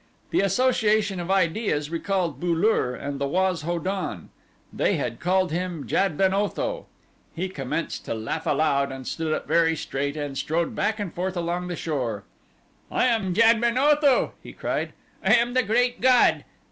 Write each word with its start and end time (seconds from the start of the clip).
The 0.31 0.41
association 0.41 1.19
of 1.19 1.29
ideas 1.29 1.91
recalled 1.91 2.39
Bu 2.39 2.55
lur 2.55 2.95
and 2.95 3.19
the 3.19 3.27
Waz 3.27 3.61
ho 3.61 3.77
don. 3.77 4.31
They 4.73 4.95
had 4.95 5.19
called 5.19 5.51
him 5.51 5.85
Jad 5.85 6.17
ben 6.17 6.33
Otho. 6.33 6.87
He 7.35 7.47
commenced 7.47 8.05
to 8.05 8.15
laugh 8.15 8.47
aloud 8.47 8.91
and 8.91 9.05
stood 9.05 9.31
up 9.31 9.47
very 9.47 9.75
straight 9.75 10.17
and 10.17 10.35
strode 10.35 10.73
back 10.73 10.99
and 10.99 11.13
forth 11.13 11.37
along 11.37 11.67
the 11.67 11.75
shore. 11.75 12.23
"I 12.91 13.05
am 13.05 13.35
Jad 13.35 13.61
ben 13.61 13.77
Otho," 13.77 14.33
he 14.41 14.53
cried, 14.53 14.93
"I 15.23 15.35
am 15.35 15.53
the 15.53 15.61
Great 15.61 16.01
God. 16.01 16.45